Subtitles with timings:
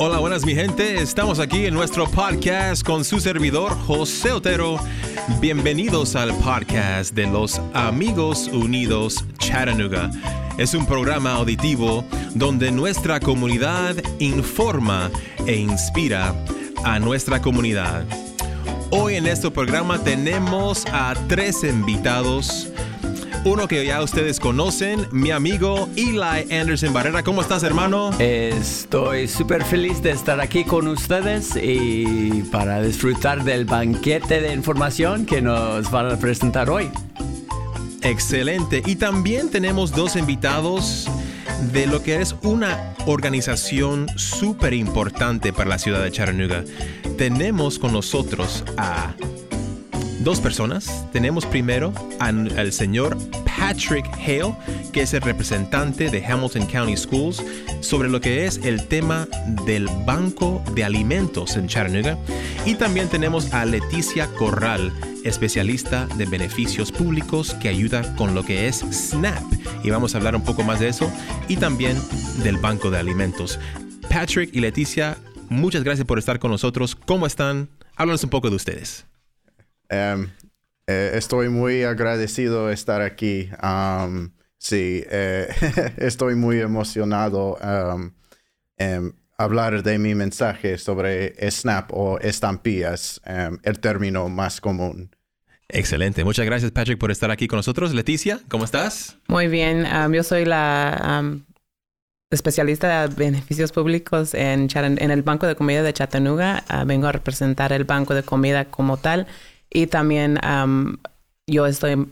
[0.00, 1.02] Hola, buenas mi gente.
[1.02, 4.78] Estamos aquí en nuestro podcast con su servidor José Otero.
[5.40, 10.08] Bienvenidos al podcast de los Amigos Unidos Chattanooga.
[10.56, 12.04] Es un programa auditivo
[12.36, 15.10] donde nuestra comunidad informa
[15.48, 16.32] e inspira
[16.84, 18.04] a nuestra comunidad.
[18.90, 22.68] Hoy en este programa tenemos a tres invitados
[23.44, 27.22] uno que ya ustedes conocen, mi amigo Eli Anderson Barrera.
[27.22, 28.10] ¿Cómo estás, hermano?
[28.18, 35.26] Estoy súper feliz de estar aquí con ustedes y para disfrutar del banquete de información
[35.26, 36.90] que nos van a presentar hoy.
[38.02, 38.82] Excelente.
[38.86, 41.08] Y también tenemos dos invitados
[41.72, 46.64] de lo que es una organización súper importante para la ciudad de Chattanooga.
[47.16, 49.14] Tenemos con nosotros a
[50.28, 51.06] dos personas.
[51.10, 54.54] Tenemos primero al señor Patrick Hale,
[54.92, 57.42] que es el representante de Hamilton County Schools,
[57.80, 59.26] sobre lo que es el tema
[59.64, 62.18] del Banco de Alimentos en Chattanooga.
[62.66, 64.92] Y también tenemos a Leticia Corral,
[65.24, 69.42] especialista de beneficios públicos que ayuda con lo que es SNAP.
[69.82, 71.10] Y vamos a hablar un poco más de eso
[71.48, 71.96] y también
[72.42, 73.58] del Banco de Alimentos.
[74.10, 75.16] Patrick y Leticia,
[75.48, 76.94] muchas gracias por estar con nosotros.
[76.94, 77.70] ¿Cómo están?
[77.96, 79.06] Háblanos un poco de ustedes.
[79.90, 80.28] Um,
[80.86, 83.50] eh, estoy muy agradecido de estar aquí.
[83.62, 85.48] Um, sí, eh,
[85.98, 88.12] estoy muy emocionado um,
[88.76, 93.20] en hablar de mi mensaje sobre snap o estampillas,
[93.62, 95.14] el término más común.
[95.68, 96.24] Excelente.
[96.24, 97.94] Muchas gracias, Patrick, por estar aquí con nosotros.
[97.94, 99.16] Leticia, ¿cómo estás?
[99.28, 99.86] Muy bien.
[100.12, 101.38] yo soy la
[102.30, 106.62] especialista de beneficios públicos en, en, el Banco de Comida de Chattanooga.
[106.68, 109.26] Ah, vengo a representar el Banco de Comida como tal
[109.70, 110.38] y también
[111.46, 112.06] yo estoy,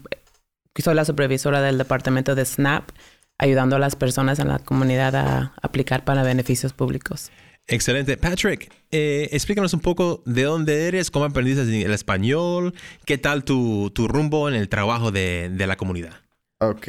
[0.77, 2.91] soy la supervisora del departamento de SNAP,
[3.39, 7.31] ayudando a las personas en la comunidad a aplicar para beneficios públicos.
[7.69, 8.17] Excelente.
[8.17, 12.75] Patrick, eh, explícanos un poco de dónde eres, cómo aprendiste el español,
[13.05, 16.13] qué tal tu, tu rumbo en el trabajo de, de la comunidad.
[16.61, 16.89] Ok.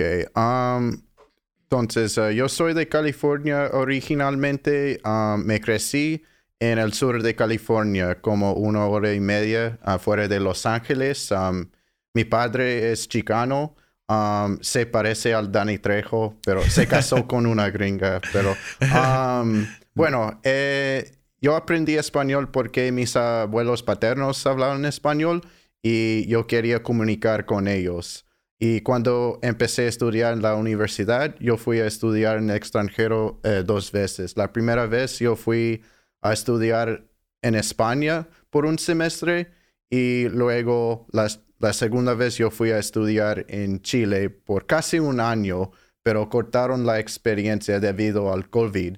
[1.64, 5.02] entonces, eh, yo soy de California originalmente.
[5.38, 6.24] me crecí
[6.60, 11.32] en el sur de California, como una hora y media afuera de Los Ángeles.
[11.32, 11.70] Um,
[12.14, 13.76] mi padre es chicano,
[14.08, 18.22] um, se parece al Danny Trejo, pero se casó con una gringa.
[18.34, 25.42] Pero um, bueno, eh, yo aprendí español porque mis abuelos paternos hablaban español
[25.84, 28.26] y yo quería comunicar con ellos.
[28.60, 33.62] Y cuando empecé a estudiar en la universidad, yo fui a estudiar en extranjero eh,
[33.64, 34.36] dos veces.
[34.36, 35.84] La primera vez yo fui
[36.22, 37.08] a estudiar
[37.42, 39.52] en España por un semestre
[39.90, 45.72] y luego la, segunda vez yo fui a estudiar en Chile por casi un año,
[46.04, 48.98] pero cortaron la experiencia debido al COVID.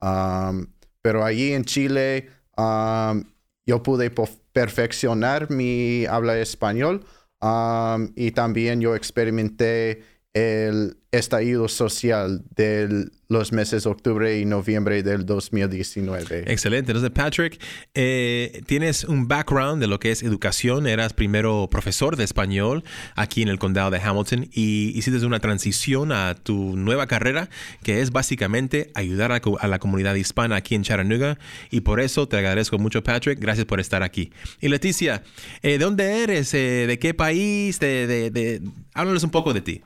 [0.00, 0.66] Um,
[1.02, 3.24] pero allí en Chile um,
[3.66, 4.10] yo pude
[4.52, 7.04] perfeccionar mi habla español
[7.40, 10.02] um, y también yo experimenté
[10.32, 16.44] el estallido social de los meses octubre y noviembre del 2019.
[16.46, 16.92] Excelente.
[16.92, 17.60] Entonces, Patrick,
[17.94, 20.86] eh, tienes un background de lo que es educación.
[20.86, 22.84] Eras primero profesor de español
[23.16, 27.50] aquí en el condado de Hamilton y hiciste una transición a tu nueva carrera,
[27.82, 31.38] que es básicamente ayudar a, la comunidad hispana aquí en Chattanooga.
[31.70, 33.40] Y por eso te agradezco mucho, Patrick.
[33.40, 34.32] Gracias por estar aquí.
[34.60, 35.24] Y Leticia,
[35.62, 36.54] eh, ¿de dónde eres?
[36.54, 37.80] Eh, ¿De qué país?
[37.80, 38.60] De,
[38.94, 39.82] Háblanos un poco de ti.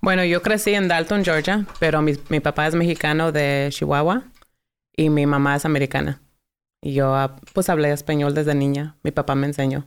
[0.00, 4.24] Bueno, yo crecí en Dalton, Georgia, pero mi, mi, papá es mexicano de Chihuahua
[4.96, 6.20] y mi mamá es americana.
[6.82, 8.96] Y yo, ah, pues, hablé español desde niña.
[9.02, 9.86] Mi papá me enseñó.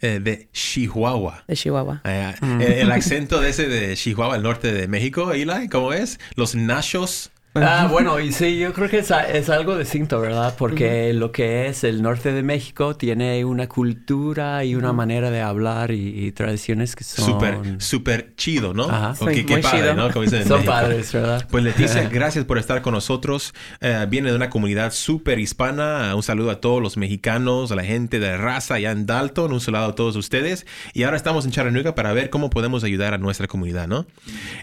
[0.00, 1.44] Eh, de Chihuahua.
[1.46, 2.02] De Chihuahua.
[2.04, 6.18] Eh, eh, el acento de ese de Chihuahua, el norte de México, Eli, ¿cómo es?
[6.36, 10.56] Los nachos Ah, bueno, y sí, yo creo que es, es algo distinto, ¿verdad?
[10.58, 15.40] Porque lo que es el norte de México tiene una cultura y una manera de
[15.40, 17.24] hablar y, tradiciones que son...
[17.24, 18.90] Súper, súper chido, ¿no?
[18.90, 19.14] Ajá.
[19.30, 20.10] qué padre, ¿no?
[20.10, 21.46] Como dicen son padres, ¿verdad?
[21.48, 23.54] Pues Leticia, gracias por estar con nosotros.
[23.80, 26.12] Eh, viene de una comunidad súper hispana.
[26.16, 29.52] Un saludo a todos los mexicanos, a la gente de raza allá en Dalton.
[29.52, 30.66] Un saludo a todos ustedes.
[30.92, 34.06] Y ahora estamos en Chattanooga para ver cómo podemos ayudar a nuestra comunidad, ¿no?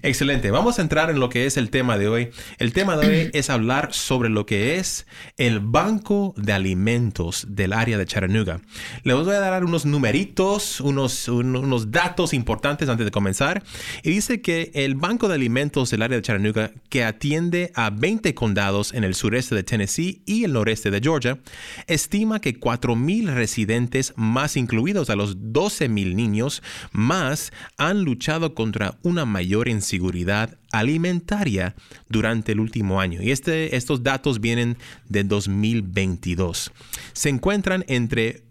[0.01, 0.51] Excelente.
[0.51, 2.31] Vamos a entrar en lo que es el tema de hoy.
[2.57, 5.05] El tema tema de hoy es hablar sobre lo que es
[5.37, 8.59] el Banco de Alimentos del área de Chattanooga.
[9.03, 13.61] Les voy a dar unos numeritos, unos, datos importantes antes de comenzar.
[14.01, 18.33] Y dice que el Banco de Alimentos del área de Chattanooga, que atiende a 20
[18.33, 21.37] condados en el sureste de Tennessee y el noreste de Georgia,
[21.85, 26.63] estima que 4.000 residentes, más incluidos a los 12.000 niños,
[26.93, 31.75] más han luchado contra una mayor inseguridad alimentaria
[32.09, 33.21] durante el último año.
[33.21, 34.77] Y este, estos datos vienen
[35.07, 36.71] de 2022.
[37.13, 38.43] Se encuentran entre...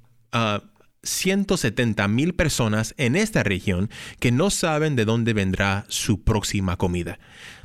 [1.03, 6.77] 170 ah, mil personas en esta región que no saben de dónde vendrá su próxima
[6.77, 7.19] comida.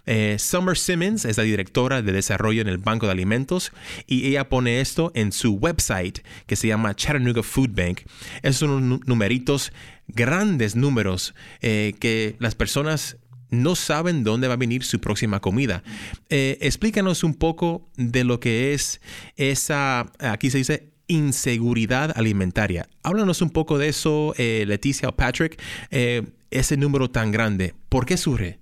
[0.06, 3.72] Eh, Summer Simmons es la directora de desarrollo en el Banco de Alimentos
[4.06, 8.02] y ella pone esto en su website que se llama Chattanooga Food Bank.
[8.44, 9.74] Esos son numeritos,
[10.08, 13.18] grandes números eh, que las personas
[13.50, 15.84] no saben dónde va a venir su próxima comida.
[16.30, 19.02] Eh, explícanos un poco de lo que es
[19.36, 22.88] esa, aquí se dice, inseguridad alimentaria.
[23.04, 25.62] Háblanos un poco de eso, Leticia o Patrick,
[26.50, 27.76] ese número tan grande.
[27.90, 28.60] ¿Por qué surge?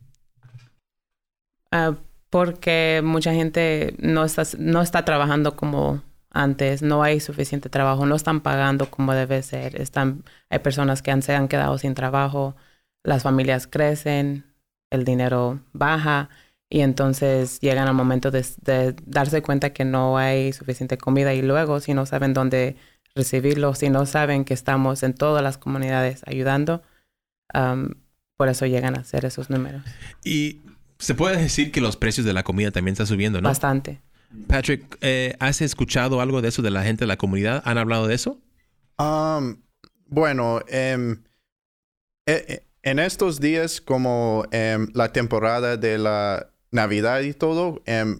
[1.71, 1.95] Ah,
[2.29, 8.15] porque mucha gente no está, no está trabajando como antes, no hay suficiente trabajo, no
[8.15, 12.55] están pagando como debe ser, están, hay personas que han, se han quedado sin trabajo,
[13.03, 14.45] las familias crecen,
[14.93, 16.29] el dinero baja
[16.69, 21.79] y entonces llegan al momento de, darse cuenta que no hay suficiente comida y luego
[21.79, 22.77] si no saben dónde
[23.15, 26.81] recibirlo, si no saben que estamos en todas las comunidades ayudando,
[28.37, 29.83] por eso llegan a hacer esos números.
[30.23, 30.61] Y
[30.99, 33.49] se puede decir que los precios de la comida también están subiendo, ¿no?
[33.49, 34.01] Bastante.
[34.47, 37.61] Patrick, eh, ¿has escuchado algo de eso de la gente de la comunidad?
[37.65, 38.39] ¿Han hablado de eso?
[38.97, 39.57] Um,
[40.07, 41.23] bueno, em,
[42.25, 48.19] e, e, en estos días, como em, la temporada de la Navidad y todo, em,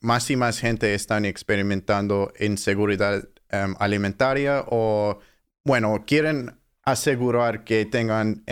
[0.00, 5.18] más y más gente están experimentando inseguridad alimentaria o,
[5.64, 8.44] bueno, quieren asegurar que tengan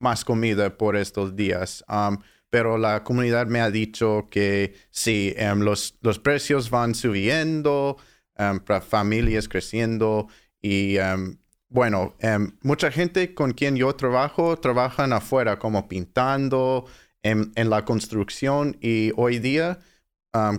[0.00, 1.84] más comida por estos días.
[1.88, 7.96] Um, pero la comunidad me ha dicho que sí, em, los, los, precios van subiendo,
[8.36, 10.26] em, para familias creciendo
[10.60, 11.38] y em,
[11.70, 12.14] bueno,
[12.62, 16.86] mucha gente con quien yo trabajo trabajan afuera como pintando,
[17.22, 19.78] en, en la construcción y hoy día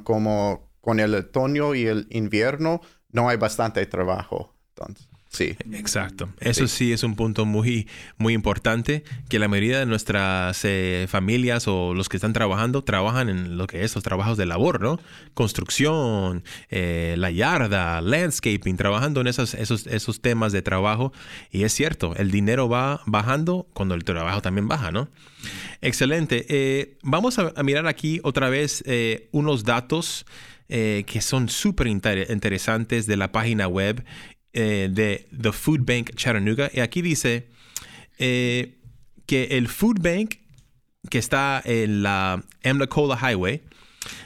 [0.03, 4.55] como con el otoño y el invierno no hay bastante trabajo.
[4.69, 5.10] Entonces.
[5.31, 5.55] Sí.
[5.71, 6.29] Exacto.
[6.41, 6.91] Eso sí.
[6.91, 7.87] es un punto muy,
[8.17, 13.29] muy importante, que la mayoría de nuestras eh, familias o los que están trabajando trabajan
[13.29, 14.99] en lo que es los trabajos de labor, ¿no?
[15.33, 21.13] Construcción, eh, la yarda, landscaping, trabajando en esos, esos, esos temas de trabajo.
[21.49, 25.07] Y es cierto, el dinero va bajando cuando el trabajo también baja, ¿no?
[25.79, 26.45] Excelente.
[26.49, 28.83] Eh, vamos a, mirar aquí otra vez
[29.31, 30.25] unos datos.
[30.67, 34.05] que son súper interesantes de la página web
[34.53, 36.69] eh, de The Food Bank Chattanooga.
[36.73, 37.47] Y aquí dice
[38.17, 38.77] eh,
[39.25, 40.41] que el Food Bank
[41.09, 43.61] que está en la Emlacola Highway,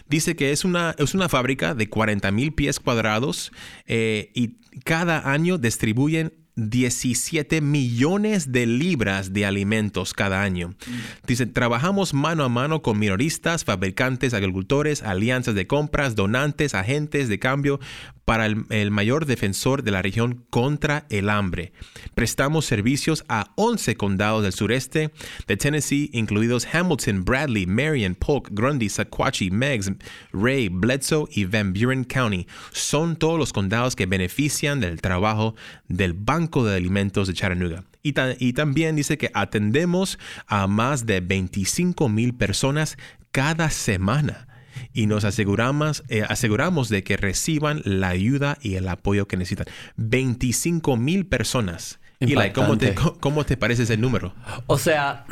[0.07, 3.51] dice que es una, es una fábrica de 40 mil pies cuadrados
[3.87, 10.69] eh, y cada año distribuyen 17 millones de libras de alimentos cada año.
[10.69, 11.27] Mm.
[11.27, 17.39] Dice, trabajamos mano a mano con minoristas, fabricantes, agricultores, alianzas de compras, donantes, agentes de
[17.39, 17.81] cambio
[18.25, 21.71] para el, mayor defensor de la región contra el hambre.
[22.15, 25.11] Prestamos servicios a 11 condados del sureste
[25.47, 29.91] de Tennessee, incluidos Hamilton, Bradley, Marion, Polk, Grundy, Sequatchie, Meigs,
[30.33, 32.47] Ray, Bledsoe y Van Buren County.
[32.71, 35.55] Son todos los condados que benefician del trabajo
[35.87, 37.83] del Banco de Alimentos de Chattanooga.
[38.01, 42.97] Y, también dice que atendemos a más de 25 mil personas
[43.31, 44.47] cada semana
[44.93, 49.67] y nos aseguramos, eh, aseguramos de que reciban la ayuda y el apoyo que necesitan.
[49.97, 51.99] 25 mil personas.
[52.19, 54.33] Y ¿cómo te, ¿cómo te parece ese número?
[54.67, 55.25] O sea,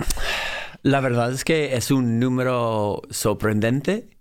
[0.81, 4.17] la verdad es que es un número sorprendente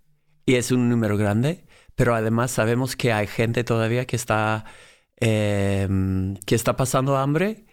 [0.47, 1.65] y es un número grande,
[1.95, 4.65] pero además sabemos que hay gente todavía que está,
[5.17, 7.67] em, que está pasando hambre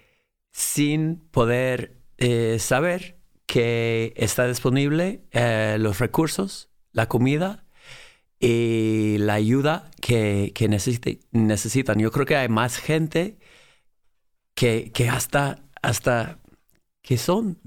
[0.51, 7.65] sin poder eh, saber que está disponible eh, los recursos la comida
[8.39, 12.00] y la ayuda que, que necesitan.
[12.00, 13.38] Yo creo que hay más gente
[14.55, 16.39] que, que hasta, hasta
[17.01, 17.60] que son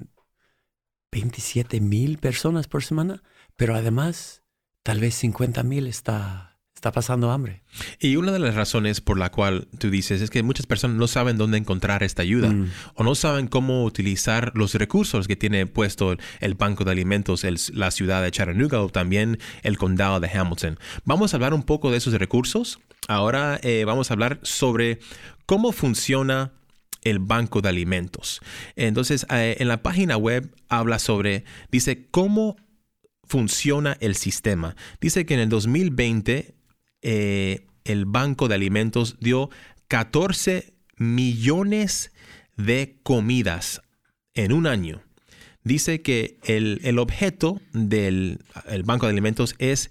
[1.12, 3.22] 27 mil personas por semana,
[3.56, 4.42] pero además
[4.82, 6.51] tal vez 50 mil está
[6.82, 7.62] está pasando hambre.
[8.00, 11.06] Y una de las razones por la cual tú dices es que muchas personas no
[11.06, 12.70] saben dónde encontrar esta ayuda mm.
[12.96, 17.92] o no saben cómo utilizar los recursos que tiene puesto el Banco de Alimentos, la
[17.92, 20.76] ciudad de Chattanooga o también el condado de Hamilton.
[21.04, 22.80] Vamos a hablar un poco de esos recursos.
[23.06, 24.98] Ahora eh, vamos a hablar sobre
[25.46, 26.50] cómo funciona
[27.02, 28.40] el banco de alimentos.
[28.74, 32.56] Entonces, eh, en la página web habla sobre, dice, cómo
[33.22, 34.74] funciona el sistema.
[35.00, 36.56] Dice que en el 2020
[37.02, 39.50] eh, el Banco de Alimentos dio
[39.88, 42.12] 14 millones
[42.56, 43.82] de comidas
[44.34, 45.02] en un año.
[45.64, 49.90] dice que el, el objeto del el Banco de Alimentos es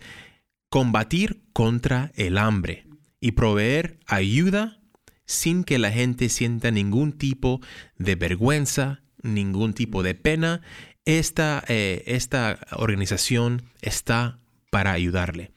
[0.69, 2.85] combatir contra el hambre
[3.19, 4.81] y proveer ayuda
[5.25, 7.61] sin que la gente sienta ningún tipo
[7.97, 10.61] de vergüenza, ningún tipo de pena.
[11.05, 14.40] Esta, eh, esta organización está
[14.71, 15.51] para ayudarle.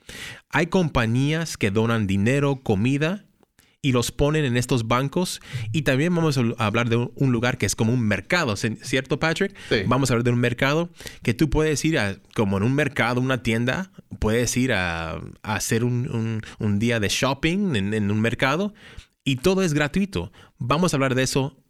[0.51, 3.25] Hay compañías que donan dinero, comida
[3.85, 5.41] y los ponen en estos bancos.
[5.73, 9.55] Y también vamos a hablar de un lugar que es como un mercado, ¿cierto, Patrick?
[9.87, 10.91] Vamos a hablar de un mercado
[11.23, 15.85] que tú puedes ir a, como en un mercado, una tienda, puedes ir a, hacer
[15.85, 16.41] un,
[16.79, 18.75] día de shopping en, un mercado
[19.23, 20.33] y todo es gratuito.
[20.59, 21.63] Vamos a hablar de eso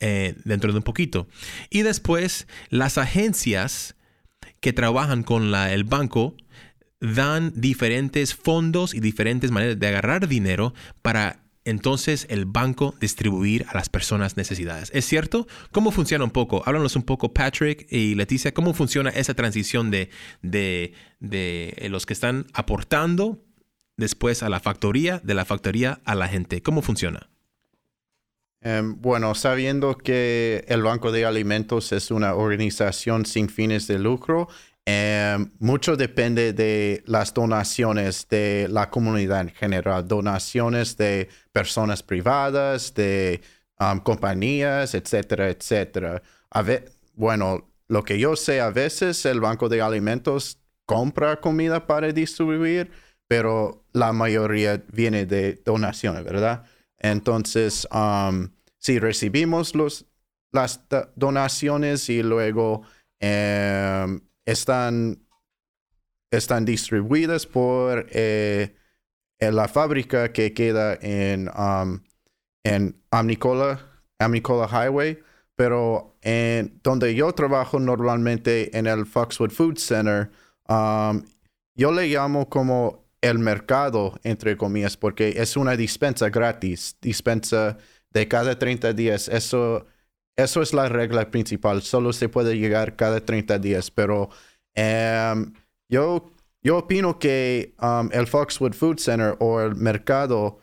[0.00, 1.28] eh, dentro de un poquito.
[1.68, 3.96] Y después, las agencias
[4.60, 6.36] que trabajan con la, el banco
[7.00, 13.74] dan diferentes fondos y diferentes maneras de agarrar dinero para entonces el banco distribuir a
[13.74, 14.90] las personas necesidades.
[14.94, 15.46] ¿Es cierto?
[15.72, 16.62] ¿Cómo funciona un poco?
[16.64, 20.10] Háblanos un poco, Patrick y Leticia, ¿cómo funciona esa transición de,
[20.42, 23.44] de, de los que están aportando
[23.96, 26.62] después a la factoría, de la factoría a la gente?
[26.62, 27.28] ¿Cómo funciona?
[28.62, 34.48] Em, bueno, sabiendo que el Banco de Alimentos es una organización sin fines de lucro,
[34.92, 42.92] Em, mucho depende de las donaciones de la comunidad en general, donaciones de personas privadas,
[42.94, 43.40] de
[43.78, 46.22] um, compañías, etcétera, etcétera.
[47.14, 52.90] Bueno, lo que yo sé, a veces el Banco de Alimentos compra comida para distribuir,
[53.28, 56.64] pero la mayoría viene de donaciones, ¿verdad?
[56.98, 60.06] Entonces, um, si recibimos los,
[60.50, 60.80] las
[61.14, 62.82] donaciones y luego
[63.20, 64.20] em,
[64.50, 65.26] están,
[66.30, 68.74] están distribuidas por eh,
[69.38, 72.00] la fábrica que queda en, um,
[72.64, 73.80] en Amnicola,
[74.20, 75.22] Highway,
[75.56, 80.30] pero en donde yo trabajo normalmente en el Foxwood Food Center,
[80.68, 81.22] um,
[81.74, 87.78] yo le llamo como el mercado, entre comillas, porque es una dispensa gratis, dispensa
[88.10, 89.28] de cada 30 días.
[89.28, 89.86] Eso
[90.36, 91.82] eso es la regla principal.
[91.82, 94.30] Solo se puede llegar cada 30 días, pero
[94.74, 95.52] em,
[95.88, 96.32] yo,
[96.62, 100.58] yo opino que um, el Foxwood Food Center o el mercado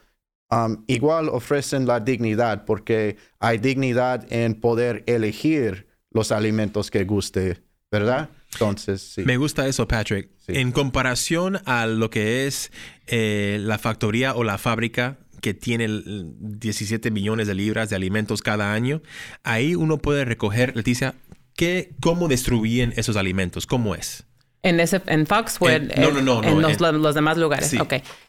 [0.49, 7.61] um, igual ofrecen la dignidad porque hay dignidad en poder elegir los alimentos que guste,
[7.91, 8.29] ¿verdad?
[8.53, 9.23] Entonces, sí.
[9.25, 10.29] Me gusta eso, Patrick.
[10.47, 12.71] En comparación a lo que es
[13.05, 18.73] eh, la factoría o la fábrica, que tiene 17 millones de libras de alimentos cada
[18.73, 19.01] año,
[19.43, 21.15] ahí uno puede recoger, Leticia,
[21.55, 23.67] ¿qué, ¿cómo distribuyen esos alimentos?
[23.67, 24.25] ¿Cómo es?
[24.63, 27.67] En, ese, en Foxwood, en, no, en los, demás lugares.
[27.69, 27.77] Sí.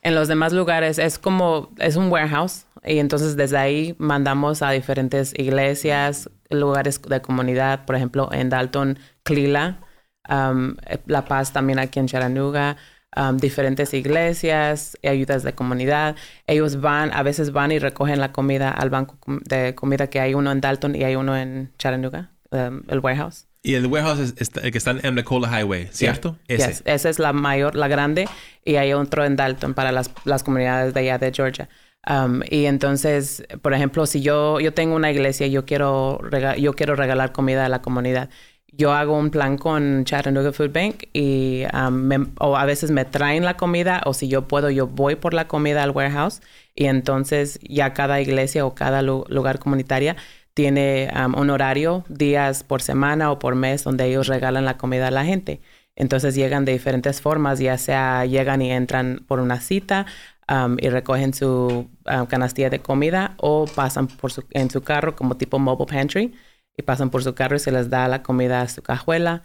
[0.02, 4.70] En los demás lugares es como, es un warehouse y entonces desde ahí mandamos a
[4.70, 9.80] diferentes iglesias, lugares de comunidad, por ejemplo, en Dalton, Clila,
[10.28, 12.76] um, La Paz también aquí en Chattanooga,
[13.18, 16.14] Um, diferentes iglesias, ayudas de comunidad.
[16.46, 20.34] Ellos van, a veces van y recogen la comida al banco de comida que hay
[20.34, 23.48] uno en Dalton y hay uno en Chattanooga, um, el warehouse.
[23.60, 26.38] Y el warehouse es, el que está en Nicola Highway, ¿cierto?
[26.46, 26.80] Ese.
[26.84, 28.28] Esa es la mayor, la grande,
[28.64, 31.68] y hay otro en Dalton para las, las comunidades de allá de Georgia.
[32.08, 36.20] Um, y entonces, por ejemplo, si yo, yo tengo una iglesia y yo quiero,
[36.56, 38.30] yo quiero regalar comida a la comunidad,
[38.78, 43.44] yo hago un plan con Chattanooga Food Bank y um, o a veces me traen
[43.44, 46.40] la comida o si yo puedo yo voy por la comida al warehouse
[46.76, 50.16] y entonces ya cada iglesia o cada lugar comunitaria
[50.54, 55.08] tiene um, un horario días por semana o por mes donde ellos regalan la comida
[55.08, 55.60] a la gente.
[55.96, 60.06] Entonces llegan de diferentes formas, ya sea llegan y entran por una cita
[60.48, 61.90] um, y recogen su
[62.28, 66.32] canastilla de comida o pasan por en su carro como tipo mobile pantry
[66.78, 69.42] y pasan por su carro y se les da la comida a su cajuela.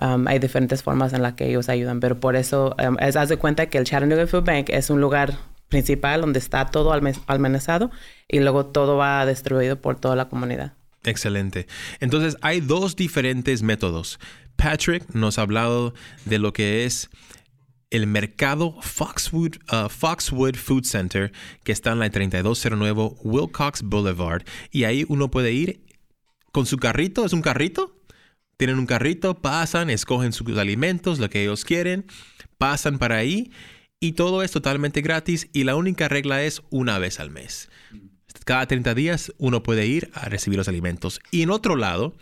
[0.00, 3.28] Um, hay diferentes formas en las que ellos ayudan, pero por eso um, es haz
[3.28, 5.36] de cuenta que el Chattanooga Food Bank es un lugar
[5.68, 7.90] principal donde está todo almenezado
[8.28, 10.74] y luego todo va distribuido por toda la comunidad.
[11.02, 11.66] Excelente.
[11.98, 14.20] Entonces hay dos diferentes métodos.
[14.56, 15.92] Patrick nos ha hablado
[16.24, 17.10] de lo que es
[17.90, 21.32] el mercado Foxwood, uh, Foxwood Food Center,
[21.64, 24.42] que está en la 3209 Wilcox Boulevard.
[24.70, 25.85] Y ahí uno puede ir
[26.56, 28.00] con su carrito, es un carrito.
[28.56, 32.06] Tienen un carrito, pasan, escogen sus alimentos, lo que ellos quieren,
[32.56, 33.52] pasan para ahí
[34.00, 37.68] y todo es totalmente gratis y la única regla es una vez al mes.
[38.46, 41.20] Cada 30 días uno puede ir a recibir los alimentos.
[41.30, 42.16] Y en otro lado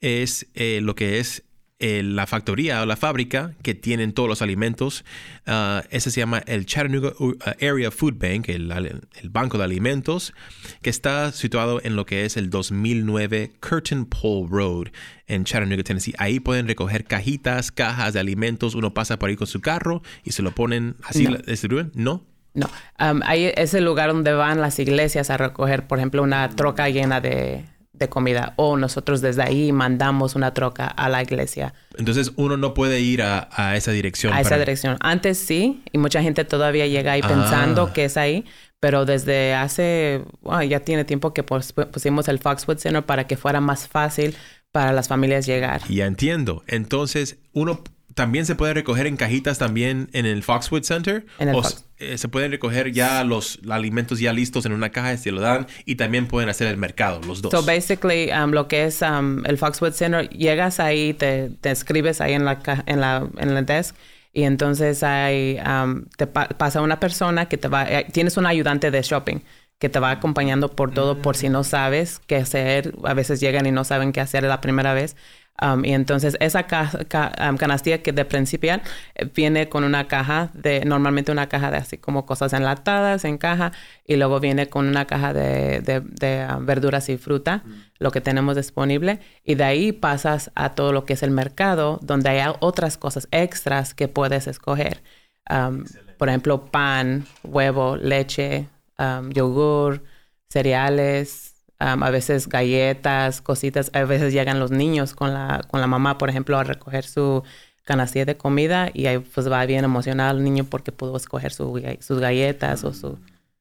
[0.00, 1.44] es eh, lo que es
[1.78, 5.04] eh, la factoría o la fábrica que tienen todos los alimentos.
[5.46, 10.32] Uh, ese se llama el Chattanooga uh, Area Food Bank, el, el, banco de alimentos,
[10.80, 14.86] que está situado en lo que es el 2009 Curtain Pole Road
[15.26, 16.14] en Chattanooga, Tennessee.
[16.16, 18.74] Ahí pueden recoger cajitas, cajas de alimentos.
[18.74, 21.36] Uno pasa por ahí con su carro y se lo ponen así, no.
[21.36, 21.92] distribuyen.
[21.94, 22.24] ¿No?
[22.54, 26.48] No, um, ahí es el lugar donde van las iglesias a recoger, por ejemplo, una
[26.48, 27.66] troca llena de,
[27.98, 31.74] de comida o nosotros desde ahí mandamos una troca a la iglesia.
[31.98, 34.32] Entonces uno no puede ir a, a esa dirección.
[34.32, 34.96] A esa dirección.
[35.00, 37.92] Antes sí, y mucha gente todavía llega ahí pensando Ah.
[37.92, 38.44] que es ahí,
[38.80, 43.36] pero desde hace, bueno, ya tiene tiempo que pus- pusimos el Foxwood Center para que
[43.36, 44.36] fuera más fácil
[44.72, 45.80] para las familias llegar.
[45.88, 46.62] Ya entiendo.
[46.66, 47.82] Entonces uno
[48.16, 51.26] también se puede recoger en cajitas también en el Foxwood Center.
[51.38, 54.88] En el o Fox- eh, se pueden recoger ya los alimentos ya listos en una
[54.90, 55.66] caja y se lo dan.
[55.84, 57.52] Y también pueden hacer el mercado, los dos.
[57.52, 62.20] So basically, um, lo que es um, el Foxwood Center, llegas ahí, te, te escribes
[62.20, 63.94] ahí en la, en la en el desk
[64.32, 68.46] y entonces hay, um, te pa- pasa una persona que te va, eh, tienes un
[68.46, 69.40] ayudante de shopping
[69.78, 72.94] que te va acompañando por todo, por si no sabes qué hacer.
[73.04, 75.16] A veces llegan y no saben qué hacer la primera vez.
[75.62, 78.82] Um, y entonces esa ca- ca- um, canastilla que de principal
[79.14, 83.38] eh, viene con una caja de, normalmente una caja de así como cosas enlatadas en
[83.38, 83.72] caja
[84.04, 87.62] y luego viene con una caja de, de- de, um, verduras y fruta,
[87.98, 89.18] lo que tenemos disponible.
[89.44, 93.26] Y de ahí pasas a todo lo que es el mercado, donde hay otras cosas
[93.30, 95.02] extras que puedes escoger.
[95.48, 95.84] Um,
[96.18, 100.02] por ejemplo, pan, huevo, leche, um, yogur,
[100.50, 103.90] cereales, a veces galletas, cositas.
[103.94, 107.42] A veces llegan los niños con la, con la mamá, por ejemplo, a recoger su
[107.84, 111.80] canastilla de comida y ahí pues va bien emocionado el niño porque pudo escoger su
[112.00, 113.18] sus galletas o su...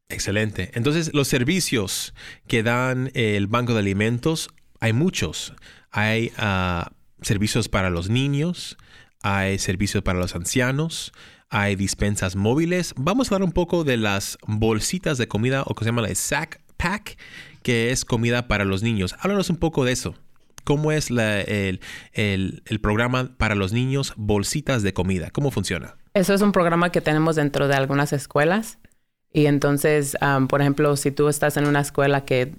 [0.09, 0.71] Excelente.
[0.73, 2.13] Entonces, los servicios
[2.47, 5.53] que dan el Banco de Alimentos, hay muchos.
[5.91, 6.91] Hay ah,
[7.21, 8.77] servicios para los niños,
[9.21, 11.11] hay servicios para los ancianos,
[11.49, 12.93] hay dispensas móviles.
[12.97, 16.13] Vamos a hablar un poco de las bolsitas de comida o que se llama la
[16.13, 17.17] sack pack,
[17.65, 19.15] que es comida para los niños.
[19.19, 20.13] Háblanos un poco de eso.
[20.63, 21.79] ¿Cómo es la- el,
[22.13, 25.31] el- el programa para los niños, bolsitas de comida?
[25.31, 25.95] ¿Cómo funciona?
[26.13, 28.77] Eso es un programa que tenemos dentro de algunas escuelas.
[29.33, 32.53] Y entonces, um, por ejemplo, si tú estás en una escuela que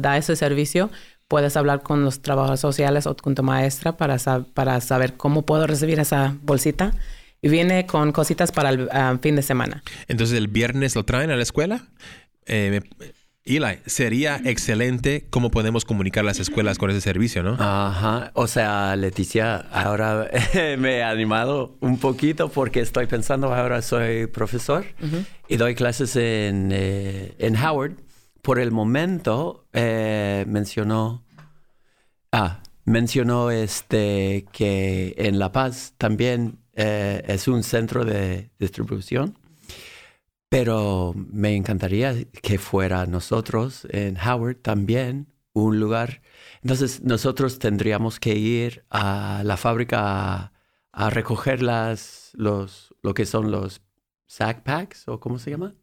[0.00, 0.90] da ese servicio,
[1.26, 4.16] puedes hablar con los trabajadores sociales o con tu maestra para,
[4.54, 6.92] para saber cómo puedo recibir esa bolsita.
[7.42, 9.82] Y viene con cositas para el um, fin de semana.
[10.06, 11.88] Entonces el viernes lo traen a la escuela.
[12.46, 12.80] Eh,
[13.44, 17.56] Eli, sería excelente cómo podemos comunicar las escuelas con ese servicio, ¿no?
[17.58, 20.30] Ajá, o sea, Leticia, ahora
[20.78, 24.84] me he animado un poquito porque estoy pensando, ahora soy profesor
[25.48, 27.96] y doy clases en, eh, en Howard.
[28.42, 31.24] Por el momento eh, mencionó,
[32.30, 39.36] ah, mencionó este que en La Paz también eh, es un centro de distribución.
[40.52, 46.20] Pero me encantaría que fuera nosotros en Howard también un lugar.
[46.60, 50.52] Entonces nosotros tendríamos que ir a la fábrica a,
[50.92, 53.80] a recoger las, los, lo que son los
[54.26, 55.74] sack packs o cómo se llama.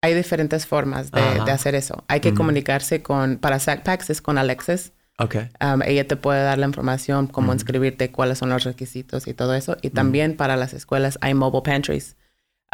[0.00, 2.02] Hay diferentes formas de, hacer eso.
[2.08, 2.38] Hay que Ujú.
[2.38, 4.94] comunicarse con, para Sackpacks es con Alexis.
[5.18, 5.36] Ok.
[5.60, 9.52] Um, ella te puede dar la información, cómo inscribirte, cuáles son los requisitos y todo
[9.52, 9.76] eso.
[9.82, 12.16] Y también para las escuelas hay mobile pantries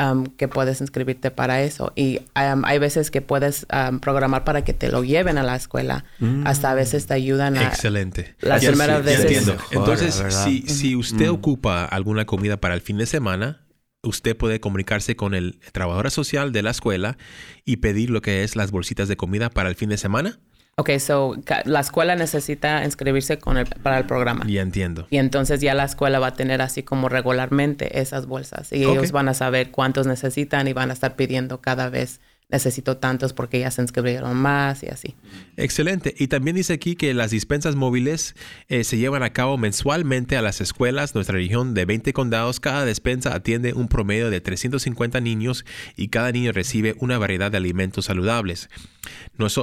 [0.03, 1.93] um, que puedes inscribirte para eso.
[1.97, 5.57] Y um, hay veces que puedes um, programar para que te lo lleven a la
[5.57, 6.05] escuela.
[6.45, 7.67] Hasta a veces te ayudan a...
[7.69, 8.37] Excelente.
[8.41, 9.57] Las Ya primeras sí, veces- entiendo.
[9.71, 13.67] Entonces, si, si usted ocupa alguna comida para el fin de semana,
[14.03, 17.19] usted puede comunicarse con el trabajador social de la escuela
[17.65, 20.39] y pedir lo que es las bolsitas de comida para el fin de semana.
[20.79, 21.35] Ok, so
[21.65, 24.45] la escuela necesita inscribirse con el, para el programa.
[24.47, 25.07] Ya entiendo.
[25.09, 28.71] Y entonces ya la escuela va a tener así como regularmente esas bolsas.
[28.73, 32.99] Y ellos van a saber cuántos necesitan y van a estar pidiendo cada vez necesito
[32.99, 35.15] tantos porque ya se inscribieron más y así.
[35.57, 36.15] Excelente.
[36.17, 38.37] Y también dice aquí que las dispensas móviles
[38.69, 41.15] eh, se llevan a cabo mensualmente a las escuelas.
[41.15, 45.65] Nuestra región de 20 condados, cada despensa atiende un promedio de 350 niños
[45.97, 48.69] y cada niño recibe una variedad de alimentos saludables.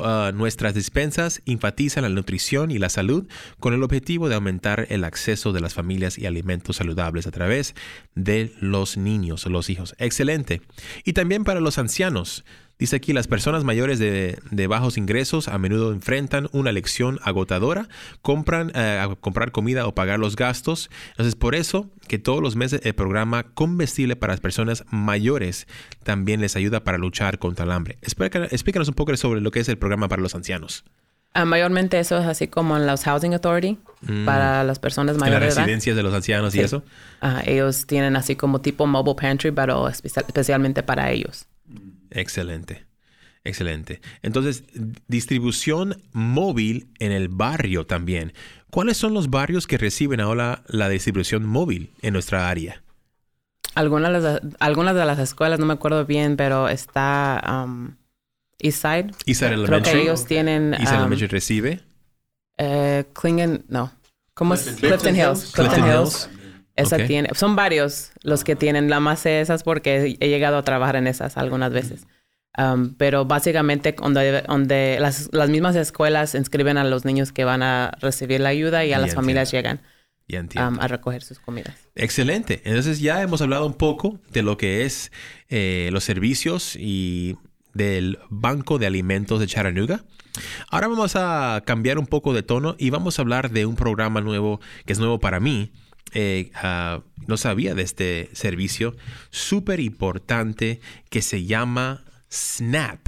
[0.03, 3.27] Ah, nuestras dispensas enfatizan la nutrición y la salud
[3.59, 7.75] con el objetivo de aumentar el acceso de las familias y alimentos saludables a través
[8.15, 9.95] de los niños, los hijos.
[9.97, 10.61] Excelente.
[11.03, 12.43] Y también para los ancianos.
[12.79, 17.87] Dice aquí, las personas mayores de, de bajos ingresos a menudo enfrentan una lección agotadora,
[18.23, 20.89] compran, eh, comprar comida o pagar los gastos.
[21.11, 25.67] Entonces, por eso que todos los meses el programa Comestible para las personas mayores
[26.03, 27.97] también les ayuda para luchar contra el hambre.
[28.01, 30.83] Explícanos un poco sobre lo que es el programa para los ancianos.
[31.35, 33.79] Ah, mayormente eso es así como en los Housing Authority
[34.25, 35.17] para las personas Mm.
[35.17, 36.63] En las mayores residencias de los ancianos y Sí.
[36.63, 36.83] eso.
[37.21, 41.45] Ah, ellos tienen así como tipo mobile pantry, pero espe- especialmente para ellos.
[42.11, 42.85] Excelente.
[43.45, 43.99] Excelente.
[44.21, 44.63] Entonces,
[45.07, 48.33] distribución móvil en el barrio también.
[48.69, 52.83] ¿Cuáles son los barrios que reciben ahora la distribución móvil en nuestra área?
[53.75, 57.95] Algunas de, las, algunas de las escuelas, no me acuerdo bien, pero está um,
[58.63, 59.11] Eastside.
[59.25, 59.97] Eastside Creo Elementary.
[59.97, 60.73] que ellos tienen...
[60.73, 61.79] Eastside um, Elementary recibe.
[62.57, 63.91] eh, Klingen, no.
[64.33, 64.63] ¿Cómo es?
[64.63, 65.51] Clifton Clifton Hills.
[65.53, 66.29] Clifton Hills.
[66.75, 67.05] Esa Ok.
[67.05, 70.95] tiene, son varios los que tienen, la más de esas porque he llegado a trabajar
[70.95, 72.07] en esas algunas veces.
[72.57, 77.61] Um, pero básicamente donde, donde las, las mismas escuelas inscriben a los niños que van
[77.63, 79.79] a recibir la ayuda y a Ya las familias entiendo.
[79.81, 79.87] llegan
[80.27, 80.69] Ya entiendo.
[80.69, 81.75] um, a recoger sus comidas.
[81.95, 82.61] Excelente.
[82.65, 85.11] Entonces ya hemos hablado un poco de lo que es
[85.49, 87.37] eh, los servicios y
[87.73, 90.03] del Banco de Alimentos de Chattanooga.
[90.69, 94.21] Ahora vamos a cambiar un poco de tono y vamos a hablar de un programa
[94.21, 95.71] nuevo que es nuevo para mí.
[96.13, 98.95] Eh, ah, no sabía de este servicio
[99.31, 103.07] súper importante que se llama SNAP,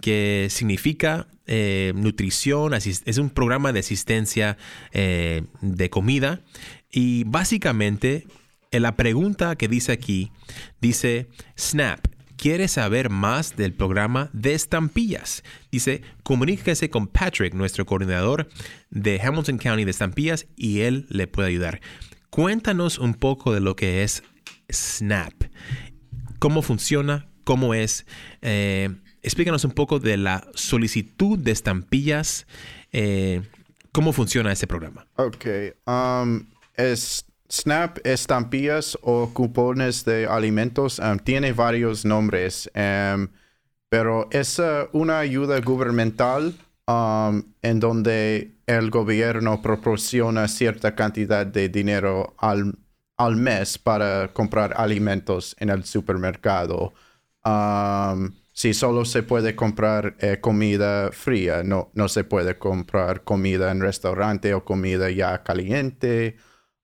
[0.00, 4.56] que significa eh, nutrición, es un programa de asistencia
[4.92, 6.40] eh, de comida
[6.90, 8.26] y básicamente
[8.70, 10.30] eh, la pregunta que dice aquí
[10.80, 12.06] dice SNAP.
[12.36, 15.44] ¿Quiere saber más del programa de estampillas?
[15.70, 18.48] Dice, comuníquese con Patrick, nuestro coordinador
[18.90, 21.80] de Hamilton County de estampillas, y él le puede ayudar.
[22.30, 24.22] Cuéntanos un poco de lo que es
[24.70, 25.44] SNAP.
[26.38, 27.28] ¿Cómo funciona?
[27.44, 28.06] ¿Cómo es?
[28.40, 28.90] Eh,
[29.22, 32.46] explícanos un poco de la solicitud de estampillas.
[32.92, 33.42] eh,
[33.92, 35.06] ¿Cómo funciona este programa?
[35.16, 35.46] Ok.
[35.86, 43.28] um, es SNAP estampillas o cupones de alimentos um, tiene varios nombres, um,
[43.90, 46.54] pero es uh, una ayuda gubernamental
[46.88, 52.72] um, en donde el gobierno proporciona cierta cantidad de dinero al,
[53.18, 56.94] al mes para comprar alimentos en el supermercado.
[57.44, 63.70] Um, si solo se puede comprar eh, comida fría, no, no se puede comprar comida
[63.70, 66.38] en restaurante o comida ya caliente.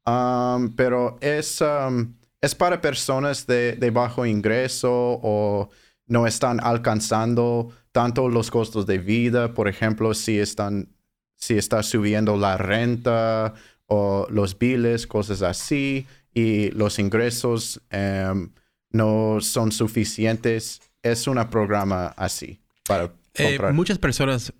[0.08, 4.90] Um, pero es, um, es para personas de, de bajo ingreso
[5.22, 5.68] o
[6.06, 9.52] no están alcanzando tanto los costos de vida.
[9.52, 10.88] Por ejemplo, si están
[11.36, 13.54] si está subiendo la renta
[13.86, 18.50] o los biles, cosas así, y los ingresos em,
[18.90, 23.72] no son suficientes, es un programa así para Eh, comprar.
[23.72, 24.52] muchas personas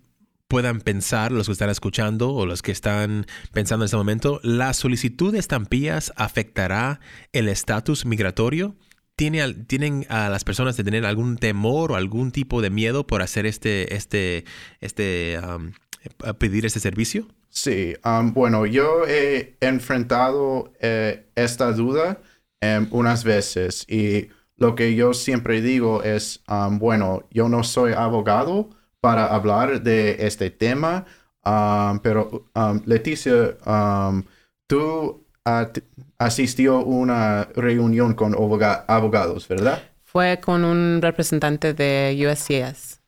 [0.49, 4.73] puedan pensar, los que están escuchando o los que están pensando en este momento, ¿la
[4.73, 6.99] solicitud de estampillas afectará
[7.31, 8.75] el estatus migratorio?
[9.15, 13.05] ¿Tiene al- ¿Tienen a las personas de tener algún temor o algún tipo de miedo
[13.07, 14.43] por hacer este, este,
[14.81, 17.27] este, a pedir este servicio?
[17.49, 17.93] Sí,
[18.33, 22.21] bueno, yo he enfrentado eh, esta duda
[22.61, 27.93] em, unas veces y lo que yo siempre digo es, um, bueno, yo no soy
[27.93, 28.69] abogado
[29.01, 31.05] para hablar de este tema,
[31.45, 34.23] um, pero um, Leticia, um,
[34.67, 35.79] tú at-
[36.17, 39.81] asistió a una reunión con aboga- abogados, ¿verdad?
[40.03, 42.99] Fue con un representante de USCIS,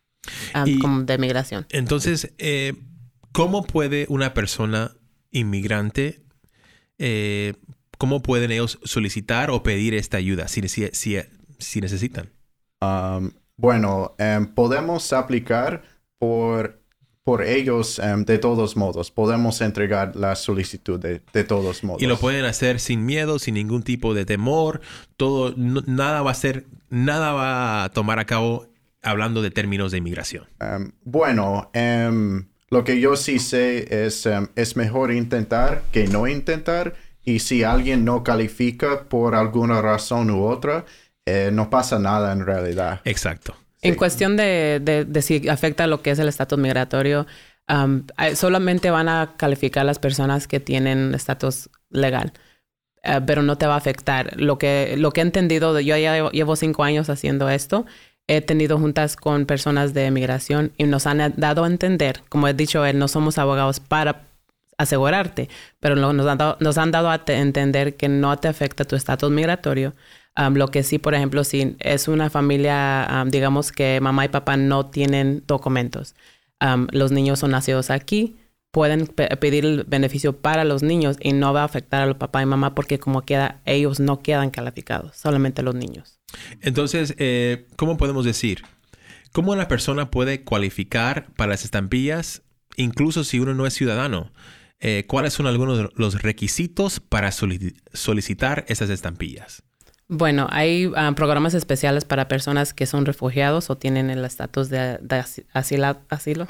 [0.55, 1.65] um, Y- de migración.
[1.71, 2.73] Entonces, eh,
[3.31, 4.91] ¿cómo puede una persona
[5.31, 6.21] inmigrante,
[6.99, 7.53] eh,
[7.97, 11.17] cómo pueden ellos solicitar o pedir esta ayuda si, si, si,
[11.59, 12.29] si necesitan?
[12.81, 15.83] Um, bueno, em, podemos aplicar
[16.17, 16.79] por,
[17.23, 19.11] por ellos em, de todos modos.
[19.11, 22.01] Podemos entregar la solicitud de, de todos modos.
[22.01, 24.81] Y lo pueden hacer sin miedo, sin ningún tipo de temor.
[25.17, 28.67] Todo, no- nada va a ser, nada va a tomar a cabo
[29.03, 30.45] hablando de términos de inmigración.
[30.59, 31.69] Em, bueno,
[32.69, 36.95] lo que yo sí sé es, es mejor intentar que no intentar.
[37.23, 40.85] Y si alguien no califica por alguna razón u otra,
[41.25, 43.01] eh, no pasa nada en realidad.
[43.05, 43.55] Exacto.
[43.81, 47.25] En cuestión de, de- de si afecta lo que es el estatus migratorio,
[47.67, 52.33] um, eh, solamente van a calificar las personas que tienen estatus legal,
[53.03, 54.39] Eh, pero no te va a afectar.
[54.39, 57.85] Lo que, lo que he entendido, de- yo ya llevo, llevo cinco años haciendo esto,
[58.27, 62.53] he tenido juntas con personas de migración y nos han dado a entender, como he
[62.53, 64.27] dicho, eh, no somos abogados para
[64.77, 68.47] asegurarte, pero lo- nos, han dado, nos han dado a te- entender que no te
[68.47, 69.93] afecta tu estatus migratorio.
[70.35, 74.89] Lo que sí, por ejemplo, si es una familia, digamos que mamá y papá no
[74.89, 76.15] tienen documentos,
[76.61, 78.37] um, los niños son nacidos aquí,
[78.71, 82.15] pueden pe- pedir el beneficio para los niños y no va a afectar a los
[82.17, 86.19] papá y mamá porque como queda, ellos no quedan calificados, solamente los niños.
[86.61, 88.63] Entonces, eh, ¿cómo podemos decir?
[89.33, 92.43] ¿Cómo la persona puede cualificar para las estampillas
[92.77, 94.31] incluso si uno no es ciudadano.
[94.79, 99.63] Eh, ¿Cuáles son algunos de los requisitos para solicitar esas estampillas?
[100.13, 104.99] Bueno, hay ah, programas especiales para personas que son refugiados o tienen el estatus de,
[105.53, 106.45] asilo, asilo,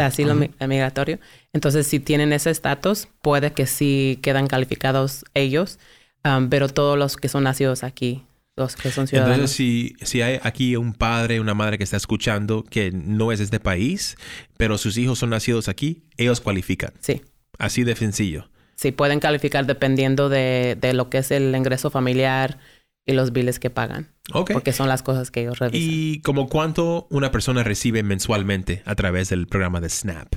[0.00, 1.18] asilo, migratorio.
[1.52, 5.78] Entonces, si tienen ese estatus, puede que sí quedan calificados ellos,
[6.24, 8.24] ah, pero todos los que son nacidos aquí,
[8.56, 9.36] los que son ciudadanos.
[9.36, 13.40] Entonces, si, si hay aquí un padre, una madre que está escuchando que no es
[13.40, 14.16] de este país,
[14.56, 16.94] pero sus hijos son nacidos aquí, ellos cualifican.
[17.00, 17.20] Sí.
[17.58, 18.48] Así de sencillo.
[18.74, 22.58] Sí, pueden calificar dependiendo de, de lo que es el ingreso familiar,
[23.04, 24.08] y los biles que pagan.
[24.32, 25.88] Porque son las cosas que ellos revisan.
[25.90, 30.34] ¿Y como cuánto una persona recibe mensualmente a través del programa de SNAP?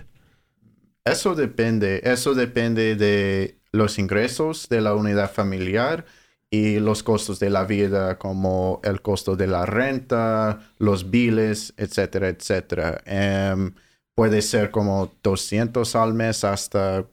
[1.06, 2.02] Eso depende.
[2.04, 6.06] Eso depende de los ingresos de la unidad familiar
[6.50, 12.30] y los costos de la vida, como el costo de la renta, los biles, etcétera,
[12.30, 13.02] etcétera.
[13.06, 13.74] Em,
[14.16, 17.06] puede ser como 200 al mes hasta...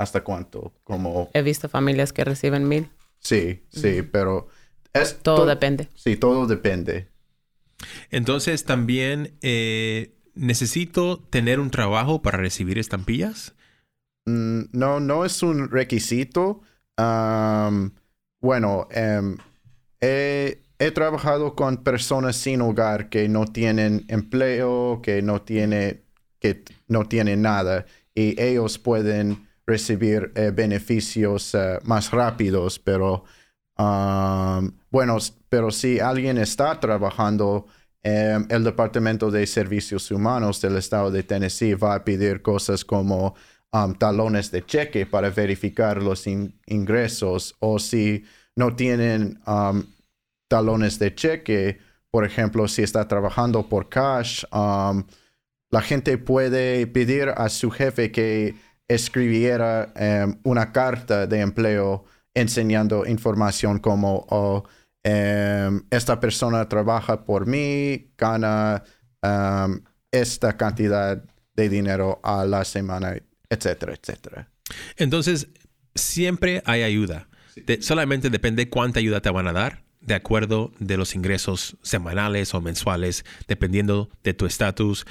[0.00, 0.74] ¿Hasta cuánto?
[0.84, 1.28] Como...
[1.34, 2.88] He visto familias que reciben mil.
[3.18, 4.48] Sí, sí, pero
[5.22, 5.88] todo depende.
[5.94, 7.08] Sí, todo depende.
[8.10, 13.54] Entonces también eh, necesito tener un trabajo para recibir estampillas.
[14.26, 16.62] Mm, no, no es un requisito.
[18.40, 19.36] bueno, em,
[20.00, 20.62] he,
[20.94, 26.02] trabajado con personas sin hogar que no tienen empleo, que no tiene,
[26.40, 33.24] que no tienen nada y ellos pueden recibir eh, beneficios eh, más rápidos, pero
[33.78, 37.66] bueno, pero si alguien está trabajando,
[38.02, 43.34] en el Departamento de Servicios Humanos del Estado de Tennessee va a pedir cosas como
[43.98, 48.24] talones de cheque para verificar los ingresos o si
[48.56, 49.40] no tienen
[50.48, 51.78] talones de cheque,
[52.10, 58.54] por ejemplo, si está trabajando por cash, la gente puede pedir a su jefe que
[58.88, 62.06] escribiera em, una carta de empleo
[62.40, 64.64] enseñando información como oh,
[65.02, 68.82] em, esta persona trabaja por mí, gana
[69.22, 71.22] em, esta cantidad
[71.54, 73.16] de dinero a la semana,
[73.50, 74.48] etcétera, etcétera.
[74.96, 75.48] Entonces,
[75.94, 77.28] siempre hay ayuda.
[77.80, 82.60] solamente depende cuánta ayuda te van a dar de acuerdo de los ingresos semanales o
[82.60, 85.06] mensuales, dependiendo de tu estatus.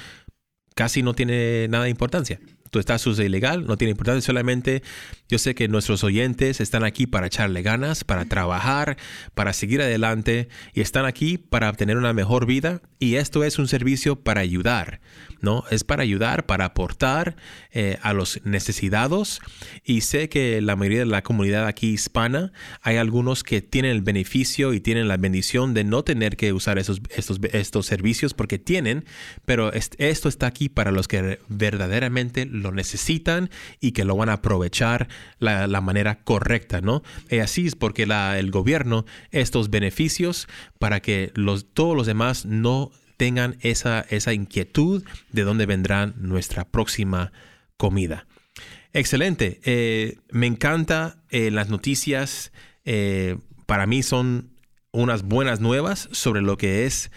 [0.74, 4.82] Casi no tiene nada de importancia tu estatus ilegal, no tiene importancia, solamente
[5.28, 8.96] yo sé que nuestros oyentes están aquí para echarle ganas, para trabajar,
[9.34, 13.68] para seguir adelante y están aquí para obtener una mejor vida y esto es un
[13.68, 15.00] servicio para ayudar.
[15.40, 15.64] ¿No?
[15.70, 17.36] Es para ayudar, para aportar
[17.72, 19.40] eh, a los necesitados.
[19.84, 24.02] Y sé que la mayoría de la comunidad aquí hispana, hay algunos que tienen el
[24.02, 28.58] beneficio y tienen la bendición de no tener que usar esos, estos, estos servicios porque
[28.58, 29.04] tienen,
[29.44, 34.34] pero esto está aquí para los que verdaderamente lo necesitan y que lo van a
[34.34, 37.02] aprovechar la, la manera correcta, ¿no?
[37.30, 40.48] Y así es porque la, el gobierno estos beneficios
[40.78, 46.64] para que los, todos los demás no tengan esa, esa inquietud de dónde vendrá nuestra
[46.64, 47.32] próxima
[47.76, 48.26] comida.
[48.94, 49.60] Excelente.
[49.64, 52.52] Eh, me encanta eh, las noticias.
[52.86, 54.50] Eh, para mí son
[54.92, 57.10] unas buenas nuevas sobre lo que es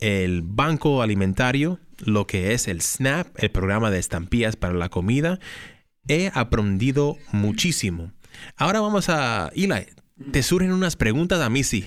[0.00, 5.38] el banco alimentario, lo que es el SNAP, el programa de estampillas para la comida.
[6.08, 8.12] He aprendido muchísimo.
[8.56, 9.86] Ahora vamos a Eli
[10.30, 11.84] te surgen unas preguntas a mí sí.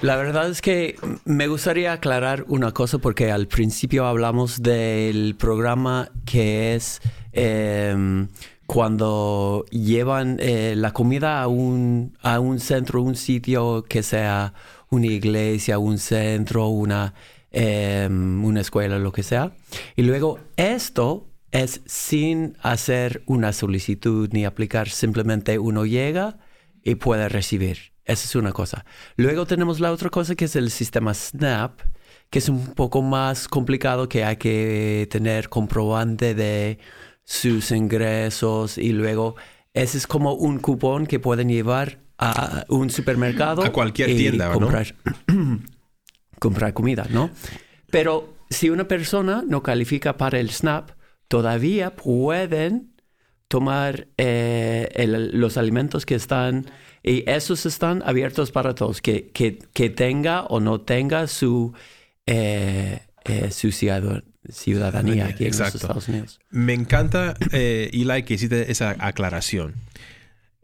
[0.00, 6.10] La verdad es que me gustaría aclarar una cosa porque al principio hablamos del programa
[6.24, 7.00] que es
[7.32, 8.28] em,
[8.66, 14.54] cuando llevan eh, la comida a un, a un centro, un sitio que sea
[14.90, 17.14] una iglesia, un centro, una,
[17.50, 19.52] em, una escuela, lo que sea.
[19.96, 26.38] Y luego esto es sin hacer una solicitud ni aplicar, simplemente uno llega
[26.82, 27.92] y puede recibir.
[28.04, 28.84] Esa es una cosa.
[29.16, 31.80] Luego tenemos la otra cosa que es el sistema SNAP,
[32.30, 36.78] que es un poco más complicado, que hay que tener comprobante de
[37.24, 39.36] sus ingresos y luego
[39.74, 43.62] ese es como un cupón que pueden llevar a un supermercado.
[43.64, 44.94] A cualquier tienda, comprar,
[45.28, 45.60] ¿no?
[46.38, 47.30] comprar comida, ¿no?
[47.90, 50.90] Pero si una persona no califica para el SNAP,
[51.28, 52.91] todavía pueden
[53.52, 54.88] tomar eh,
[55.34, 56.64] los alimentos que están,
[57.02, 61.74] y esos están abiertos para todos, que, que, tenga o no tenga su,
[62.24, 66.40] eh, eh, su ciudadanía aquí en los Estados Unidos.
[66.48, 69.74] Me encanta, Eli, que hiciste esa aclaración.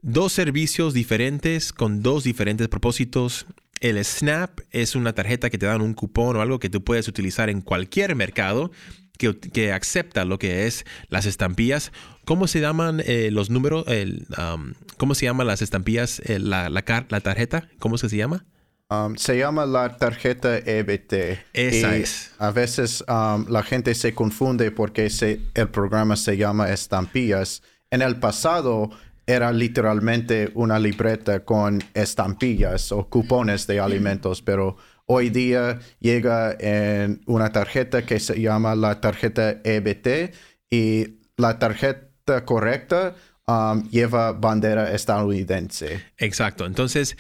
[0.00, 3.44] Dos servicios diferentes con dos diferentes propósitos.
[3.80, 7.06] El SNAP es una tarjeta que te dan un cupón o algo que tú puedes
[7.06, 8.70] utilizar en cualquier mercado
[9.18, 11.92] que, que acepta lo que es las estampillas.
[12.24, 13.84] ¿Cómo se llaman eh, los números?
[13.88, 16.20] El, um, ¿Cómo se llaman las estampillas?
[16.24, 18.46] eh, la, la, la tarjeta, ¿cómo es que se llama?
[18.90, 21.12] Um, se llama la tarjeta EBT.
[21.52, 22.30] Esa Y es.
[22.38, 27.62] A veces um, la gente se confunde porque se- el programa se llama estampillas.
[27.90, 28.90] En el pasado
[29.26, 34.76] era literalmente una libreta con estampillas o cupones de alimentos, pero
[35.08, 40.34] hoy día llega en una tarjeta que se llama la tarjeta EBT
[40.70, 43.16] y la tarjeta correcta
[43.46, 46.02] um, lleva bandera estadounidense.
[46.18, 46.66] Exacto.
[46.66, 47.16] Entonces,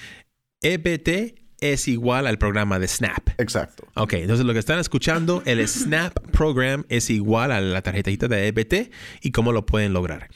[0.60, 3.30] EBT es igual al programa de SNAP.
[3.38, 3.88] Exacto.
[3.94, 8.48] Ok, entonces lo que están escuchando, el Snap Program es igual a la tarjetita de
[8.48, 10.28] EBT y cómo lo pueden lograr.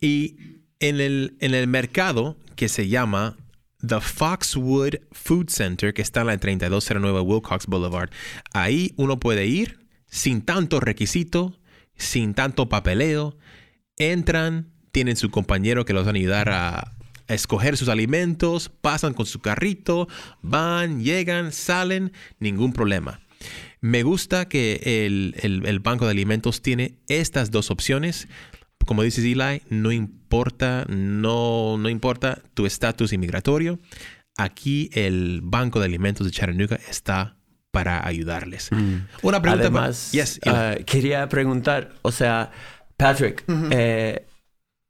[0.00, 0.36] Y
[0.80, 3.36] en el, en el mercado que se llama
[3.86, 8.10] The Foxwood Food Center, que está en la 3209 Wilcox Boulevard,
[8.52, 11.58] ahí uno puede ir sin tanto requisito,
[11.96, 13.36] sin tanto papeleo.
[13.96, 16.94] Entran, tienen su compañero que los va a ayudar a,
[17.28, 20.08] escoger sus alimentos, pasan con su carrito,
[20.40, 23.20] van, llegan, salen, ningún problema.
[23.82, 25.34] Me gusta que el-
[25.66, 28.28] el Banco de Alimentos tiene estas dos opciones.
[28.86, 33.78] Como dices Eli, no importa, no, no importa tu estatus inmigratorio.
[34.36, 37.36] Aquí el Banco de Alimentos de Chattanooga está
[37.70, 38.70] para ayudarles.
[39.22, 39.66] Una pregunta.
[39.66, 42.50] Además, Yes, ah, quería preguntar, o sea,
[42.96, 44.26] Patrick, eh,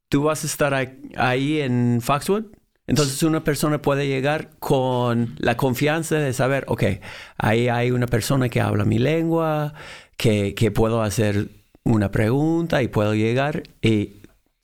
[0.08, 2.44] ¿tú vas a estar ahí- ahí en Foxwood?
[2.86, 6.84] Entonces una persona puede llegar con la confianza de saber, ok,
[7.36, 9.74] ahí hay una persona que habla mi lengua,
[10.16, 11.48] que, que puedo hacer
[11.84, 14.16] una pregunta y puedo llegar y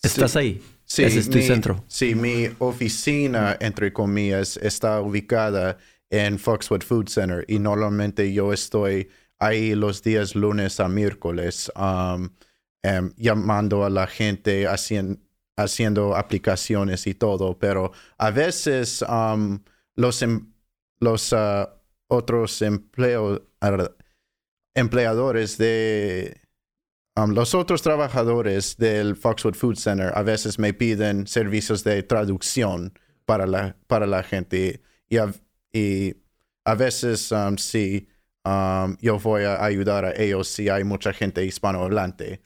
[0.03, 0.63] estás ahí.
[0.87, 1.85] Ese es tu mi- centro.
[1.89, 5.79] Sí, mi oficina, entre comillas, está ubicada
[6.11, 12.29] en Foxwood Food Center y normalmente yo estoy ahí los días lunes a miércoles um,
[12.83, 15.21] em, llamando a la gente, hacien-
[15.57, 19.59] haciendo aplicaciones y todo, pero a veces um,
[19.97, 20.53] los, em-
[21.01, 23.43] los ah, otros empleo-
[24.75, 26.41] empleadores de
[27.17, 32.93] Um, los otros trabajadores del Foxwood Food Center a veces me piden servicios de traducción
[33.25, 38.09] para la, para la gente y a, veces um, sí,
[38.45, 42.43] um, yo voy a ayudar a ellos si hay mucha gente hispanohablante.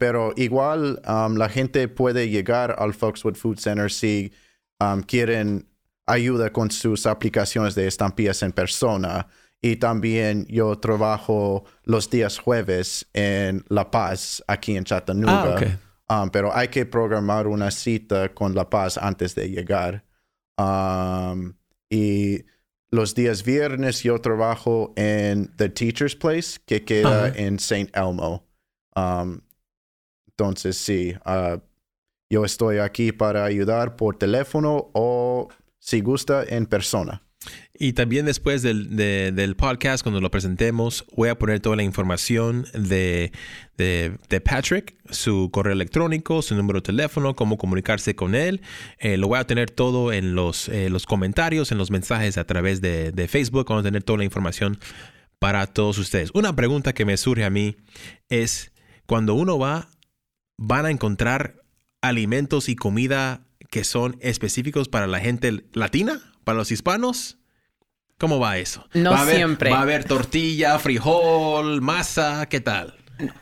[0.00, 4.32] Pero igual la gente puede llegar al Foxwood Food Center si
[5.06, 5.68] quieren
[6.06, 9.28] ayuda con sus aplicaciones de estampillas en persona.
[9.64, 15.80] Y también yo trabajo los días jueves en La Paz, aquí en Chattanooga.
[16.06, 16.24] Ah.
[16.24, 20.04] Um, pero hay que programar una cita con La Paz antes de llegar.
[20.58, 21.54] Um,
[21.88, 22.44] y
[22.90, 27.90] los días viernes yo trabajo en The Teacher's Place, que queda en St.
[27.94, 28.46] Elmo.
[28.94, 29.40] Um,
[30.28, 31.58] entonces, sí, uh,
[32.28, 35.48] yo estoy aquí para ayudar por teléfono o,
[35.78, 37.23] si gusta, en persona.
[37.76, 41.82] Y también después del, de- del podcast, cuando lo presentemos, voy a poner toda la
[41.82, 43.32] información de,
[43.76, 48.60] de- de Patrick, su correo electrónico, su número de teléfono, cómo comunicarse con él.
[49.00, 52.44] Eh, lo voy a tener todo en los, eh, los comentarios, en los mensajes a
[52.46, 53.66] través de, de Facebook.
[53.68, 54.78] Vamos a tener toda la información
[55.40, 56.30] para todos ustedes.
[56.32, 57.76] Una pregunta que me surge a mí
[58.28, 58.70] es,
[59.06, 59.88] cuando uno va,
[60.56, 61.56] van a encontrar
[62.02, 67.38] alimentos y comida que son específicos para la gente latina, para los hispanos.
[68.24, 68.88] ¿Cómo va eso?
[68.94, 69.70] No ¿Va haber- siempre.
[69.70, 72.94] Va a haber tortilla, frijol, masa, ¿qué tal?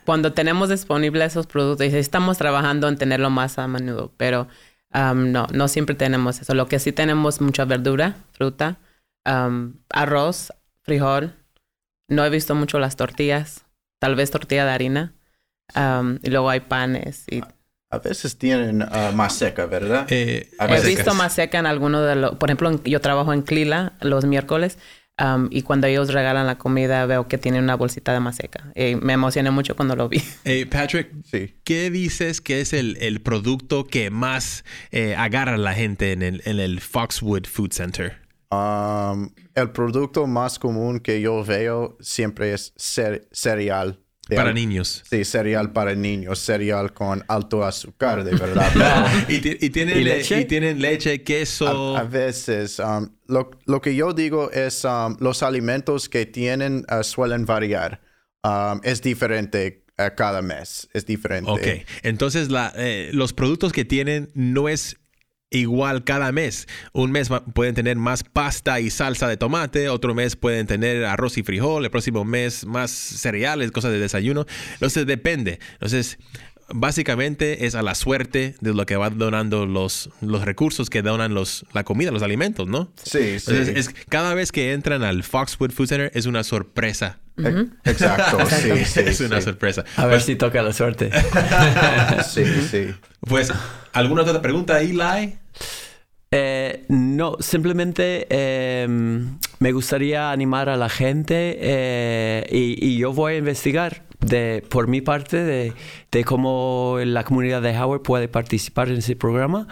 [0.04, 4.48] Cuando tenemos disponibles esos productos, y estamos trabajando en tenerlo más a menudo, pero
[4.92, 6.52] um, no, no siempre tenemos eso.
[6.56, 8.80] Lo que sí tenemos mucha verdura, fruta,
[9.24, 11.32] um, arroz, frijol.
[12.08, 13.64] No he visto mucho las tortillas,
[14.00, 15.14] tal vez tortilla de harina.
[15.76, 17.24] Um, y luego hay panes.
[17.30, 17.40] Y
[17.92, 20.06] A veces tienen uh, más seca, ¿verdad?
[20.10, 22.36] Eh, A he visto más seca en alguno de los...
[22.36, 24.78] Por ejemplo, en- yo trabajo en Clila los miércoles.
[25.22, 28.72] um, y cuando ellos regalan la comida, veo que tienen una bolsita de maseca.
[28.74, 30.22] Y me emocioné mucho cuando lo vi.
[30.44, 31.54] eh, Patrick, Sí.
[31.64, 36.22] ¿qué dices que es el, el producto que más eh, agarra a la gente en
[36.22, 38.22] el, en el Foxwood Food Center?
[38.50, 43.98] Um, el producto más común que yo veo siempre es cer- cereal.
[44.36, 45.02] Para niños.
[45.08, 49.06] Sí, cereal para niños, cereal con alto azúcar, de verdad.
[49.28, 50.40] y, y tienen ¿Y le- leche?
[50.40, 51.96] y tienen leche, queso.
[51.96, 56.84] A, a veces, um, lo, lo que yo digo es um, los alimentos que tienen
[56.90, 58.00] uh, suelen variar.
[58.44, 61.50] Um, es diferente uh, cada mes, es diferente.
[61.50, 64.96] Ok, entonces la, eh, los productos que tienen no es
[65.52, 66.66] igual cada mes.
[66.92, 71.38] Un mes pueden tener más pasta y salsa de tomate, otro mes pueden tener arroz
[71.38, 74.46] y frijol, el próximo mes más cereales, cosas de desayuno.
[74.74, 75.60] Entonces depende.
[75.74, 76.18] Entonces,
[76.74, 81.34] básicamente es a la suerte de lo que van donando los, los recursos que donan
[81.34, 82.92] los, la comida, los alimentos, ¿no?
[83.02, 83.50] Sí, sí.
[83.50, 87.18] Entonces, es, cada vez que entran al Foxwood Food Center es una sorpresa.
[87.84, 89.00] Exacto, sí, sí.
[89.06, 89.84] es una sorpresa.
[89.96, 91.10] A ver si toca la suerte.
[92.28, 92.94] sí, sí.
[93.20, 93.52] Pues,
[93.92, 95.38] ¿alguna otra pregunta, Eli?
[96.34, 103.36] Eh, no, simplemente em, me gustaría animar a la gente eh, y, yo voy a
[103.36, 109.14] investigar de, por mi parte de, cómo la comunidad de Howard puede participar en ese
[109.14, 109.68] programa.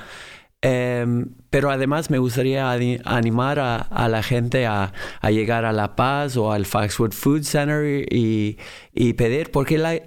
[0.63, 4.93] Em, pero además me gustaría animar a, la gente a,
[5.31, 8.59] llegar a La Paz o al Foxwood Food Center y,
[8.93, 9.99] y pedir, porque la,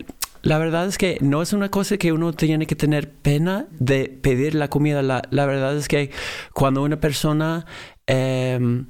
[0.43, 4.09] la verdad es que no es una cosa que uno tiene que tener pena de
[4.09, 5.01] pedir la comida.
[5.01, 6.11] La, verdad es que
[6.53, 7.65] cuando una persona
[8.05, 8.87] em,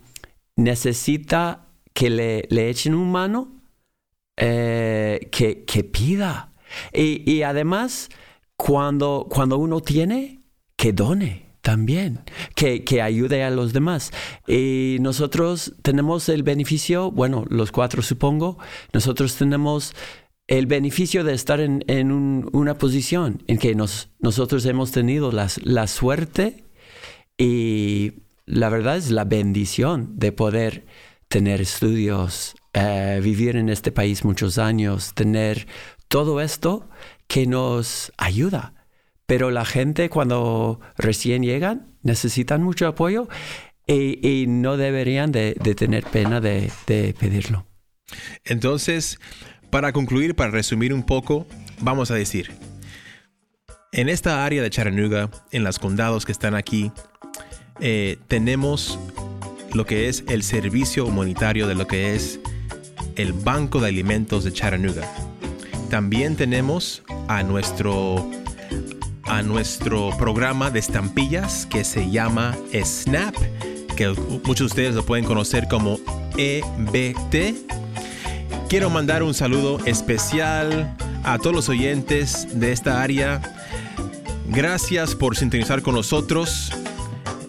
[0.55, 3.61] necesita que le, le, echen un mano,
[4.35, 6.51] eh, que, que, pida.
[6.91, 8.09] Y, y, además,
[8.55, 10.41] cuando, cuando uno tiene,
[10.75, 12.21] que done también,
[12.55, 14.11] que, que, ayude a los demás.
[14.47, 18.57] Y nosotros tenemos el beneficio, bueno, los cuatro supongo,
[18.91, 19.93] nosotros tenemos
[20.47, 26.65] el beneficio de estar en, una posición en que nos, nosotros hemos tenido la, suerte
[27.37, 28.13] y
[28.45, 30.85] la verdad es la bendición de poder
[31.29, 35.67] tener estudios, eh, vivir en este país muchos años, tener
[36.07, 36.89] todo esto
[37.27, 38.73] que nos ayuda.
[39.25, 43.29] Pero la gente cuando recién llegan necesitan mucho apoyo
[43.87, 47.65] y, no deberían de, tener pena de, de pedirlo.
[48.43, 49.17] Entonces,
[49.73, 51.47] para concluir, para resumir un poco,
[51.81, 52.51] vamos a decir,
[53.91, 56.91] en esta área de Chattanooga, en los condados que están aquí,
[57.79, 58.99] eh, tenemos
[59.73, 62.39] lo que es el servicio humanitario de lo que es
[63.15, 65.11] el Banco de Alimentos de Chattanooga.
[65.89, 68.29] También tenemos a nuestro,
[69.23, 73.33] a nuestro programa de estampillas que se llama SNAP,
[73.97, 74.09] que
[74.45, 75.99] muchos de ustedes lo pueden conocer como
[76.37, 77.82] EBT
[78.73, 83.39] Quiero mandar un saludo especial a todos los oyentes de esta área.
[84.47, 86.71] Gracias por sintonizar con nosotros.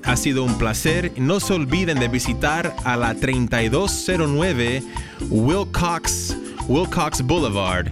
[0.02, 1.12] Ha sido un placer.
[1.16, 4.82] No se olviden de visitar a la 3209
[5.30, 6.36] Wilcox,
[6.68, 7.86] Wilcox Boulevard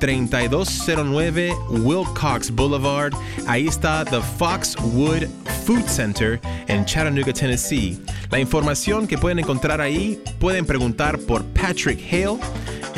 [0.00, 3.12] 3209 Wilcox Boulevard.
[3.46, 5.26] Ahí está The Foxwood
[5.66, 8.00] Food Center en Chattanooga, Tennessee.
[8.30, 12.38] La información que pueden encontrar ahí pueden preguntar por Patrick Hale.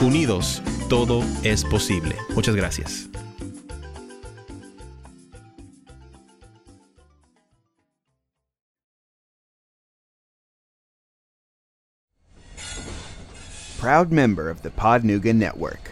[0.00, 2.16] unidos, todo es posible.
[2.34, 3.11] Muchas gracias.
[13.82, 15.91] Proud member of the Podnuga Network.